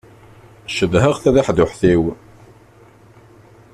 [0.75, 2.03] Cedhaɣ tadaḥduḥt-iw.